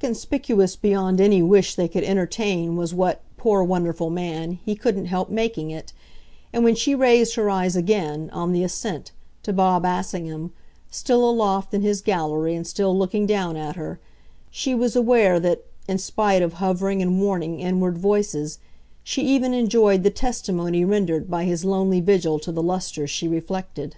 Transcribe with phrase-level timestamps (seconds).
[0.00, 5.28] Conspicuous beyond any wish they could entertain was what, poor wonderful man, he couldn't help
[5.28, 5.92] making it;
[6.54, 9.12] and when she raised her eyes again, on the ascent,
[9.42, 10.54] to Bob Assingham,
[10.90, 14.00] still aloft in his gallery and still looking down at her,
[14.50, 18.58] she was aware that, in spite of hovering and warning inward voices,
[19.02, 23.96] she even enjoyed the testimony rendered by his lonely vigil to the lustre she reflected.